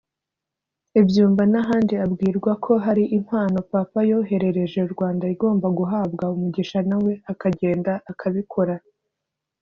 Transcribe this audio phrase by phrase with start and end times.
[0.99, 7.13] i Byumba n’ahandi abwirwa ko hari impano Papa yoherereje u Rwanda igomba guhabwa umugisha nawe
[7.31, 8.75] akagenda akabikora